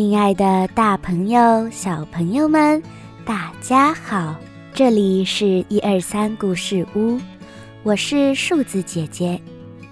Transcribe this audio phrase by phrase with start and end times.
[0.00, 2.82] 亲爱的，大朋友、小朋友们，
[3.22, 4.34] 大家好！
[4.72, 7.20] 这里是一二三故事屋，
[7.82, 9.38] 我是数字姐姐。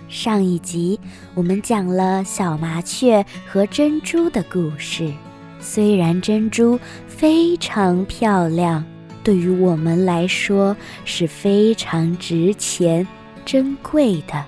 [0.08, 0.98] 上一集
[1.34, 5.12] 我们讲了小麻雀和珍珠的故事。
[5.60, 8.82] 虽然珍珠非常漂亮，
[9.22, 13.06] 对于我们来说是非常值钱、
[13.44, 14.42] 珍贵的，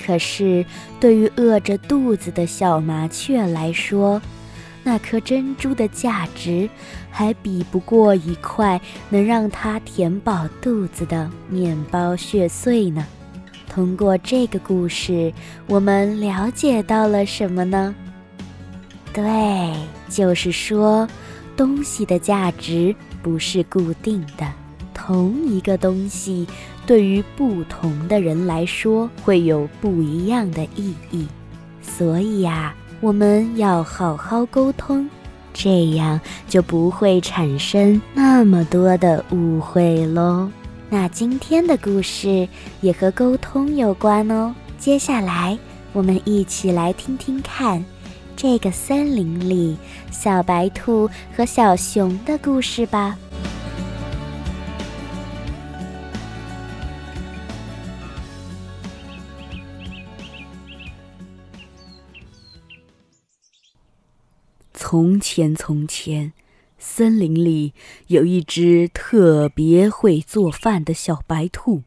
[0.00, 0.64] 可是
[1.00, 4.22] 对于饿着肚子的小麻雀来说，
[4.82, 6.68] 那颗珍珠的价值，
[7.10, 13.06] 还比不过一块能让它填饱肚子的面包屑碎呢。
[13.68, 15.32] 通过这个故事，
[15.68, 17.94] 我们了解到了什么呢？
[19.12, 19.22] 对，
[20.08, 21.06] 就是说，
[21.56, 24.50] 东西的价值不是固定的，
[24.94, 26.46] 同一个东西
[26.86, 31.28] 对于不同的人来说会有不一样的意义。
[31.82, 32.74] 所以呀。
[33.00, 35.08] 我们要好好沟通，
[35.54, 40.48] 这样就不会产生那么多的误会喽。
[40.90, 42.46] 那今天的故事
[42.82, 44.54] 也和沟通有关哦。
[44.78, 45.58] 接下来，
[45.92, 47.82] 我们一起来听听看，
[48.36, 49.76] 这个森林里
[50.10, 53.16] 小白兔和小熊的故事吧。
[64.92, 66.32] 从前，从前，
[66.76, 67.74] 森林里
[68.08, 71.84] 有一只特别会做饭的小白兔。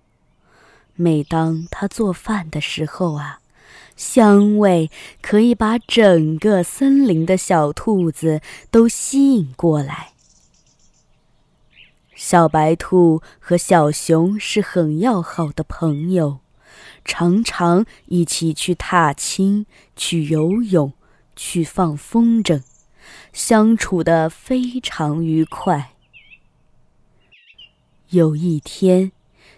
[0.96, 3.42] 每当它做饭的时候啊，
[3.98, 4.90] 香味
[5.22, 8.40] 可以把整个森林的小兔子
[8.72, 10.14] 都吸引过来。
[12.16, 16.40] 小白兔和小熊是很要好的朋友，
[17.04, 20.94] 常常一起去踏青、去游泳、
[21.36, 22.64] 去放风筝。
[23.32, 25.92] 相处的非常愉快。
[28.10, 29.12] 有一天，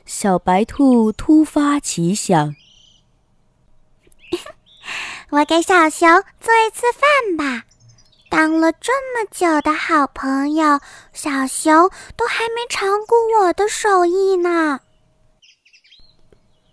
[0.06, 2.56] 小白兔突发奇想
[5.32, 6.08] ：“我给小熊
[6.40, 7.66] 做一次饭吧。
[8.30, 10.80] 当了这么久的好朋友，
[11.14, 14.80] 小熊都还没尝过我的手艺呢。”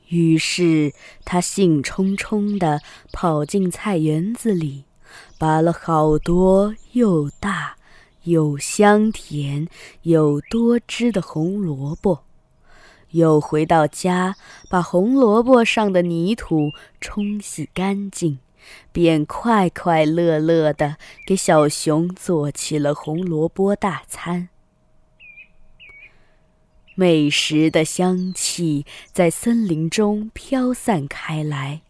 [0.08, 0.92] 于是，
[1.24, 2.80] 他兴冲冲地
[3.12, 4.84] 跑进菜园子里。
[5.42, 7.76] 拔了好多又大
[8.22, 9.66] 又香甜
[10.02, 12.22] 又多汁的红萝卜，
[13.10, 14.36] 又回到家
[14.70, 16.70] 把红萝卜上的泥土
[17.00, 18.38] 冲洗干净，
[18.92, 24.48] 便快快乐乐地给小熊做起了红萝卜大餐。
[26.94, 31.82] 美食的香气在森林中飘散开来。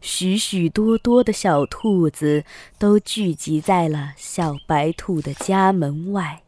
[0.00, 2.44] 许许多多的小兔子
[2.78, 6.42] 都聚集在了小白兔的家门外。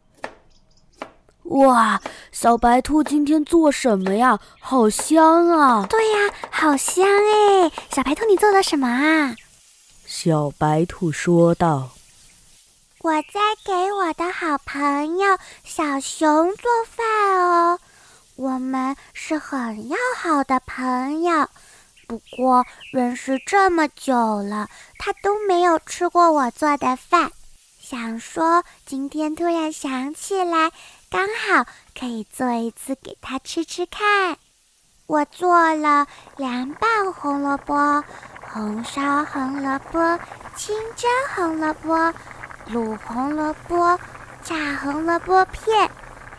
[1.44, 2.00] 哇，
[2.31, 4.38] 小白兔今天做什么呀？
[4.61, 5.87] 好香啊！
[5.91, 7.71] 对呀，好香哎！
[7.91, 9.34] 小白兔，你做了什么啊？
[10.06, 11.91] 小白兔说道
[13.03, 17.05] ：“我在给我的好朋友小熊做饭
[17.41, 17.78] 哦，
[18.37, 21.49] 我们是很要好的朋友。”
[22.12, 24.12] 不过认识这么久
[24.43, 24.69] 了，
[24.99, 27.33] 他都没有吃过我做的饭。
[27.81, 30.73] 想说今天突然想起来，
[31.11, 31.64] 刚好
[31.99, 34.37] 可以做一次给他吃吃看。
[35.06, 36.06] 我做了
[36.37, 38.05] 凉拌红萝卜、
[38.43, 40.20] 红烧红萝卜、
[40.55, 42.12] 清蒸红萝卜、
[42.69, 43.99] 卤红萝卜、
[44.43, 45.91] 炸红萝卜片、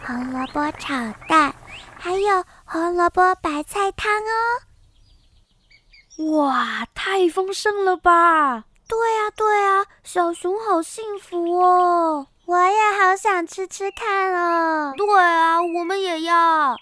[0.06, 0.94] 红萝卜炒
[1.28, 1.56] 蛋，
[1.98, 4.62] 还有红萝卜白菜汤哦。
[6.18, 8.66] 哇，太丰盛了吧！
[8.88, 12.28] 对呀，对呀，小熊好幸福哦！
[12.46, 14.94] 我也好想吃吃看哦。
[14.96, 16.78] 对啊，我们也要。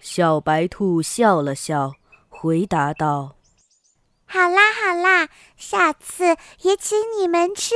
[0.00, 1.92] 小白兔笑了笑，
[2.28, 3.36] 回答道
[4.26, 7.74] ：“好啦，好啦，下次也请你们吃。”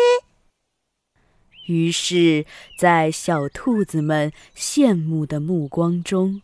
[1.69, 2.45] 于是，
[2.79, 6.43] 在小兔子们羡慕的目光中。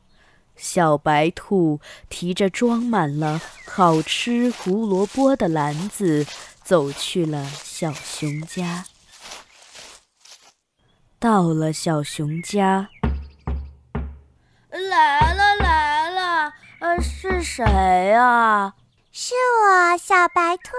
[0.56, 6.26] 小白兔提着装满了好吃胡萝卜的篮子，
[6.62, 8.84] 走去了小熊家。
[11.18, 12.90] 到了小熊家，
[14.70, 18.74] 来了来了，呃，是谁啊？
[19.10, 20.72] 是我，小白兔。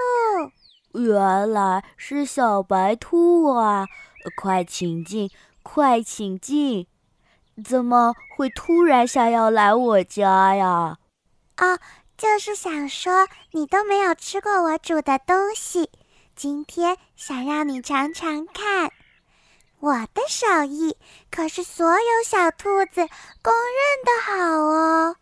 [0.99, 3.87] 原来是小白兔啊！
[4.35, 5.29] 快请进，
[5.63, 6.87] 快请进。
[7.63, 10.97] 怎么会突然想要来我家呀？
[11.57, 11.79] 哦，
[12.17, 15.89] 就是想说你都没有吃过我煮的东西，
[16.35, 18.91] 今天想让你尝尝看。
[19.79, 20.97] 我的手艺
[21.29, 23.07] 可是所有小兔子
[23.41, 25.15] 公认的好哦。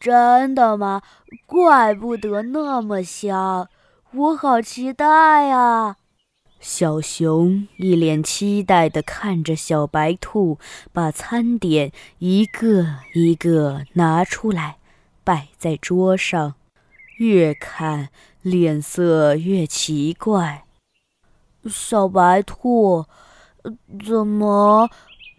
[0.00, 1.02] 真的吗？
[1.46, 3.68] 怪不得那么香，
[4.12, 5.96] 我好期待呀！
[6.60, 10.58] 小熊一脸期待地看着小白兔
[10.92, 14.78] 把餐点一个一个拿出来，
[15.22, 16.54] 摆在桌上，
[17.18, 18.08] 越看
[18.42, 20.64] 脸色越奇怪。
[21.68, 23.06] 小白兔，
[24.04, 24.90] 怎么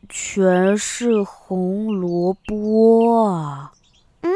[0.07, 3.74] 全是红萝卜啊？
[4.21, 4.31] 嗯，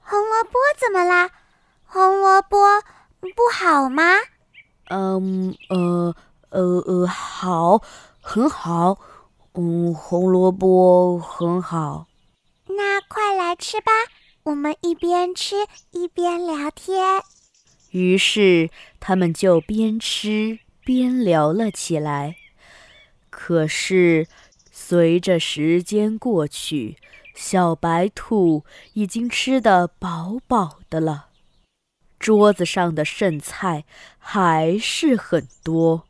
[0.00, 1.30] 红萝卜怎么啦？
[1.86, 2.56] 红萝卜
[3.20, 4.02] 不好吗？
[4.88, 6.14] 嗯呃
[6.50, 7.82] 呃呃，好，
[8.20, 8.98] 很好，
[9.54, 12.06] 嗯，红萝卜很好。
[12.66, 13.90] 那快来吃吧，
[14.44, 15.56] 我们一边吃
[15.92, 17.22] 一边聊天。
[17.90, 18.70] 于是
[19.00, 22.36] 他们就边吃边聊了起来。
[23.30, 24.26] 可是
[24.70, 26.96] 随着时间过去，
[27.34, 31.31] 小白兔已经吃得饱饱的了。
[32.22, 33.84] 桌子上的剩菜
[34.16, 36.04] 还是很多，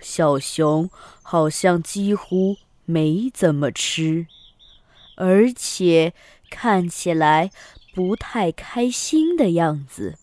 [0.00, 0.88] 小熊
[1.20, 4.28] 好像几乎没怎么吃，
[5.16, 6.14] 而且
[6.48, 7.50] 看起来
[7.92, 10.16] 不太开心的样子。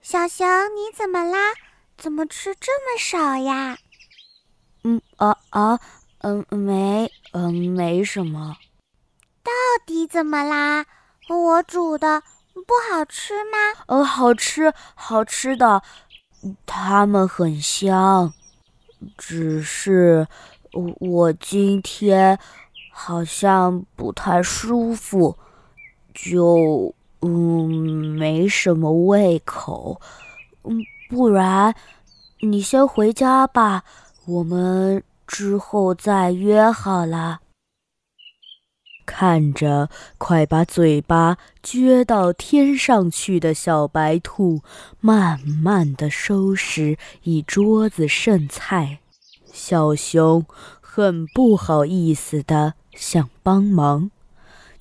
[0.00, 1.54] 小熊，你怎么啦？
[1.98, 3.76] 怎么吃这么少呀？
[4.84, 5.80] 嗯啊啊，
[6.18, 8.56] 嗯没，嗯没什么。
[9.42, 9.50] 到
[9.84, 10.86] 底怎么啦？
[11.28, 12.22] 我煮的。
[12.54, 13.82] 不好吃吗？
[13.86, 15.82] 呃，好吃，好吃的，
[16.66, 18.32] 它们很香。
[19.16, 20.26] 只是
[20.72, 22.38] 我今天
[22.92, 25.38] 好像不太舒服，
[26.12, 30.00] 就嗯没什么胃口。
[30.64, 31.74] 嗯，不然
[32.40, 33.82] 你先回家吧，
[34.26, 37.40] 我们之后再约好了。
[39.12, 44.62] 看着快把嘴巴撅到天上去的小白兔，
[45.00, 49.00] 慢慢的收拾一桌子剩菜，
[49.52, 50.46] 小熊
[50.80, 54.12] 很不好意思的想帮忙，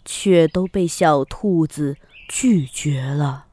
[0.06, 1.98] 却都被小兔子
[2.28, 3.46] 拒绝了。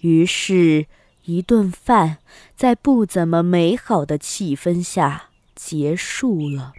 [0.00, 0.86] 于是，
[1.26, 2.16] 一顿饭
[2.56, 5.24] 在不怎么美好的气氛下
[5.54, 6.72] 结束了。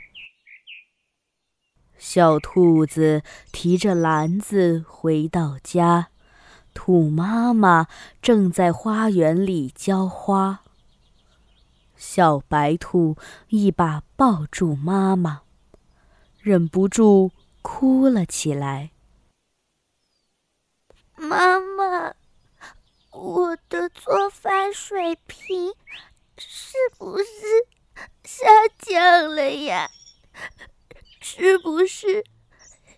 [1.98, 6.10] 小兔子提着篮子回到家，
[6.74, 7.88] 兔妈妈
[8.22, 10.62] 正在花园里浇花。
[11.96, 13.16] 小白兔
[13.48, 15.42] 一把抱住妈妈，
[16.40, 17.32] 忍不住
[17.62, 18.92] 哭了起来。
[21.16, 22.14] 妈妈，
[23.12, 25.74] 我的做饭水平
[26.38, 27.26] 是不是
[28.24, 28.46] 下
[28.78, 29.90] 降了呀？
[31.28, 32.24] 是不是？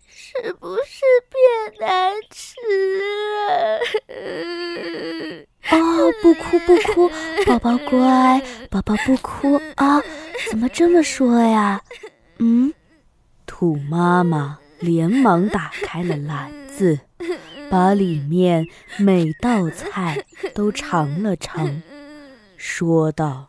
[0.06, 2.58] 是不是变难吃
[3.00, 3.80] 了？
[5.72, 7.10] 哦，不哭不哭，
[7.46, 10.04] 宝宝乖，宝宝不哭啊！
[10.50, 11.82] 怎么这么说呀？
[12.40, 12.74] 嗯，
[13.46, 17.00] 兔妈妈连忙打开了篮子，
[17.72, 18.68] 把里面
[18.98, 21.82] 每道菜都尝了尝，
[22.58, 23.48] 说道：“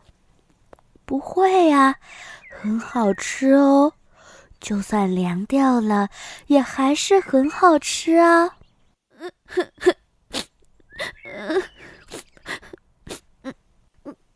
[1.03, 1.97] 不会呀，
[2.61, 3.91] 很好吃哦。”
[4.59, 6.09] 就算凉掉了，
[6.47, 8.57] 也还是很好吃啊！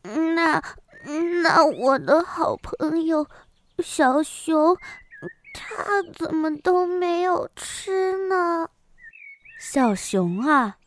[0.04, 0.62] 那
[1.42, 3.28] 那我的好朋友
[3.80, 4.78] 小熊，
[5.54, 8.70] 他怎么都没有吃呢？
[9.60, 10.78] 小熊啊，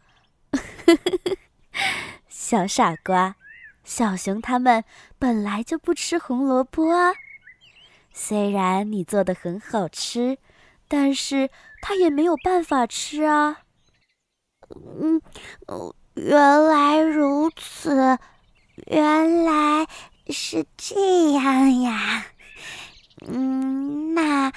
[2.28, 3.36] 小傻瓜，
[3.84, 4.84] 小熊他们
[5.18, 7.12] 本来就不吃红萝卜啊。
[8.18, 10.38] 虽然你做的很好吃，
[10.88, 11.50] 但是
[11.82, 13.58] 他也没有办法吃啊。
[14.70, 15.20] 嗯，
[15.66, 18.18] 哦原来如此，
[18.86, 19.86] 原来
[20.30, 22.24] 是这样呀。
[23.26, 24.50] 嗯，那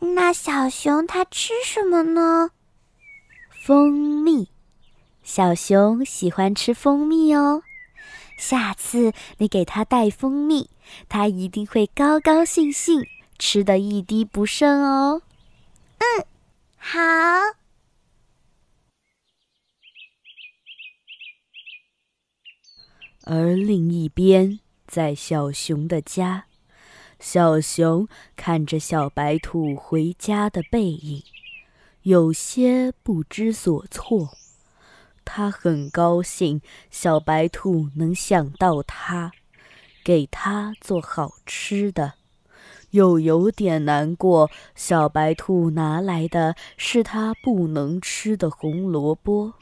[0.00, 2.50] 那小熊它吃什么呢？
[3.64, 4.48] 蜂蜜，
[5.22, 7.62] 小熊喜欢吃蜂蜜哦。
[8.36, 10.68] 下次你给它带蜂蜜，
[11.08, 13.06] 它一定会高高兴兴，
[13.38, 15.22] 吃的一滴不剩哦。
[15.98, 16.26] 嗯，
[16.76, 16.90] 好。
[23.26, 26.44] 而另一边，在小熊的家，
[27.18, 31.22] 小熊看着小白兔回家的背影，
[32.02, 34.36] 有些不知所措。
[35.24, 36.60] 他很高兴
[36.90, 39.32] 小白兔能想到他，
[40.04, 42.12] 给他做好吃的，
[42.90, 44.50] 又有点难过。
[44.74, 49.54] 小白兔拿来的是他不能吃的红萝卜，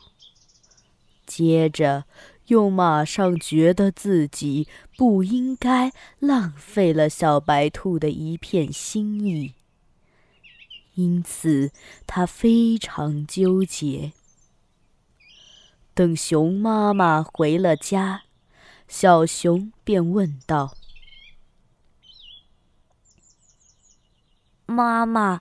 [1.24, 2.04] 接着
[2.48, 9.54] 又马上觉得自己不应该浪费了小白兔的一片心意，
[10.94, 11.70] 因此
[12.04, 14.12] 他非常纠结。
[15.94, 18.22] 等熊妈妈回了家。
[18.94, 20.74] 小熊便问道
[24.66, 25.40] ：“妈妈，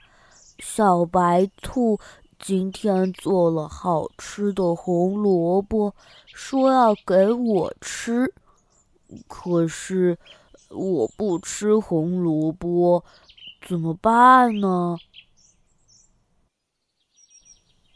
[0.58, 2.00] 小白兔
[2.38, 5.94] 今天做了好吃的红萝卜，
[6.24, 8.32] 说要给我吃。
[9.28, 10.18] 可是
[10.70, 13.04] 我不吃红萝卜，
[13.60, 14.96] 怎么办呢？”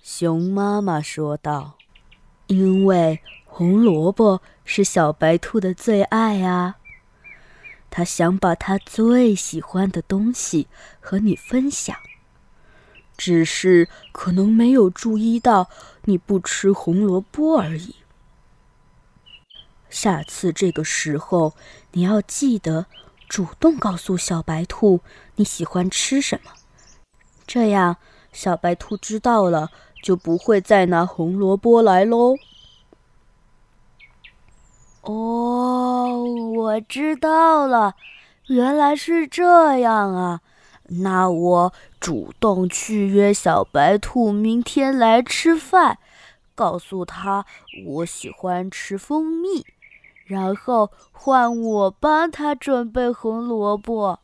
[0.05, 1.79] 熊妈妈说道
[2.49, 3.23] ：“因为……”
[3.59, 6.77] 红萝卜是小白兔的最爱啊！
[7.89, 10.69] 他想把他最喜欢的东西
[11.01, 11.97] 和你分享，
[13.17, 15.71] 只是可能没有注意到
[16.05, 17.95] 你不吃红萝卜而已。
[19.89, 21.55] 下次这个时候，
[21.93, 22.85] 你要记得
[23.27, 25.01] 主动告诉小白兔
[25.37, 26.51] 你喜欢吃什么，
[27.47, 27.97] 这样
[28.35, 29.71] 小白兔知道了，
[30.03, 32.37] 就不会再拿红萝卜来喽。
[35.07, 36.25] 哦，
[36.57, 37.95] 我知道了，
[38.49, 40.41] 原来是这样啊！
[40.89, 45.99] 那我主动去约小白兔明天来吃饭，
[46.57, 47.47] 告诉他
[47.87, 49.65] 我喜欢吃蜂蜜，
[50.25, 54.19] 然后换我帮他准备红萝卜。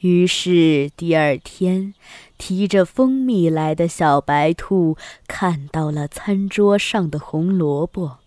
[0.00, 1.94] 于是第二天，
[2.36, 8.18] 提着蜂蜜来的小白兔看到了餐桌上的红萝卜，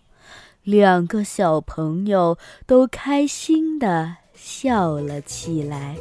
[0.64, 2.36] 两个小朋友
[2.66, 5.96] 都开心的笑了起来。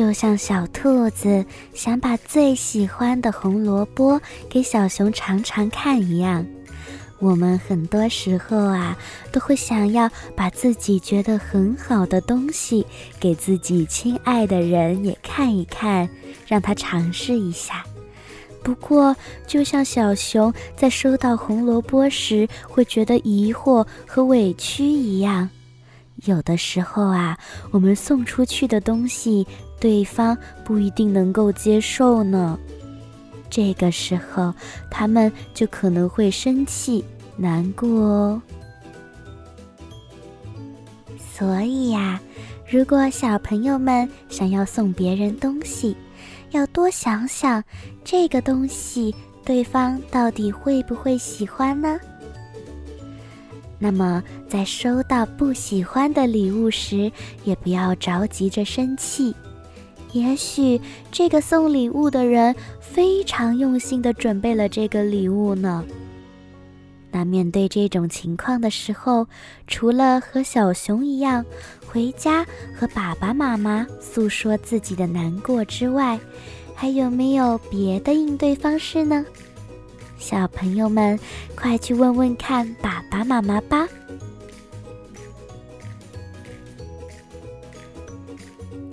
[0.00, 6.42] 就像小兔子想把最喜欢的红萝卜给小熊尝尝看一样，
[7.18, 8.96] 我们很多时候啊，
[9.30, 12.86] 都会想要把自己觉得很好的东西
[13.20, 16.08] 给自己亲爱的人也看一看，
[16.46, 17.84] 让他尝试一下。
[18.62, 19.14] 不过，
[19.46, 25.50] 就像小熊在收到红萝卜时会觉得疑惑和委屈一样，
[26.24, 27.36] 有的时候啊，
[27.70, 29.46] 我们送出去的东西。
[29.80, 32.58] 对方不一定能够接受呢，
[33.48, 34.54] 这个时候
[34.90, 37.02] 他们就可能会生气、
[37.36, 38.42] 难过哦。
[41.32, 42.20] 所以呀，
[42.68, 45.96] 如果小朋友们想要送别人东西，
[46.50, 47.64] 要多想想
[48.04, 51.98] 这个东西对方到底会不会喜欢呢？
[53.78, 57.10] 那么在收到不喜欢的礼物时，
[57.44, 59.34] 也不要着急着生气。
[60.12, 65.84] 也许这个送礼物的人非常用心的准备了这个礼物呢。
[67.12, 69.26] 那面对这种情况的时候，
[69.66, 71.44] 除了和小熊一样
[71.86, 76.18] 回家和爸爸妈妈诉说自己的难过之外，
[76.74, 79.24] 还有没有别的应对方式呢？
[80.18, 81.18] 小朋友们，
[81.56, 83.88] 快去问问看爸爸妈妈吧。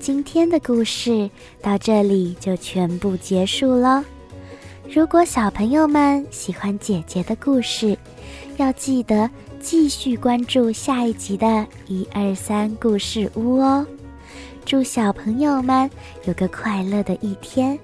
[0.08, 1.30] 今天的故事
[1.62, 4.02] 到这里就全部结束喽。
[4.90, 7.98] 如果小朋友们喜欢姐姐的故事，
[8.56, 13.86] 要记得继续关注下一集的一二三故事屋哦。
[14.64, 15.92] 祝小朋友们
[16.24, 17.78] 有个快乐的一天，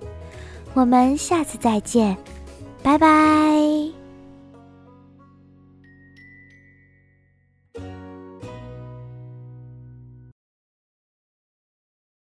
[0.74, 2.16] 我们下次再见，
[2.82, 4.03] 拜拜。